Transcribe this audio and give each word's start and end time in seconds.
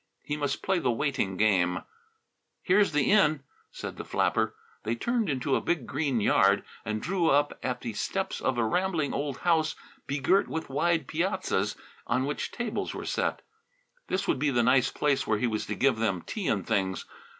He 0.23 0.35
must 0.35 0.63
play 0.63 0.79
the 0.79 0.89
waiting 0.89 1.37
game. 1.37 1.83
"Here's 2.63 2.91
the 2.91 3.11
inn," 3.11 3.43
said 3.69 3.97
the 3.97 4.03
flapper. 4.03 4.55
They 4.81 4.95
turned 4.95 5.29
into 5.29 5.55
a 5.55 5.61
big 5.61 5.85
green 5.85 6.19
yard 6.19 6.63
and 6.83 7.03
drew 7.03 7.29
up 7.29 7.59
at 7.61 7.81
the 7.81 7.93
steps 7.93 8.41
of 8.41 8.57
a 8.57 8.65
rambling 8.65 9.13
old 9.13 9.37
house 9.41 9.75
begirt 10.07 10.47
with 10.47 10.71
wide 10.71 11.05
piazzas 11.05 11.75
on 12.07 12.25
which 12.25 12.51
tables 12.51 12.95
were 12.95 13.05
set. 13.05 13.43
This 14.07 14.27
would 14.27 14.39
be 14.39 14.49
the 14.49 14.63
nice 14.63 14.89
place 14.89 15.27
where 15.27 15.37
he 15.37 15.45
was 15.45 15.67
to 15.67 15.75
give 15.75 15.97
them 15.97 16.23
tea 16.23 16.47
and 16.47 16.65
things. 16.65 17.05